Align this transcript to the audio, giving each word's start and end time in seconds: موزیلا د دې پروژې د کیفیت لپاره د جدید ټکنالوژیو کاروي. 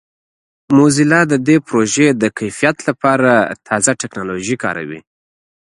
موزیلا 0.77 1.21
د 1.31 1.33
دې 1.47 1.57
پروژې 1.67 2.07
د 2.21 2.23
کیفیت 2.37 2.77
لپاره 2.89 3.31
د 3.41 3.69
جدید 3.83 3.97
ټکنالوژیو 4.03 4.61
کاروي. 4.63 4.99